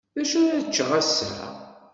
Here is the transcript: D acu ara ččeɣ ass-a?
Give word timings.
D 0.15 0.17
acu 0.21 0.39
ara 0.47 0.65
ččeɣ 0.67 0.89
ass-a? 0.99 1.29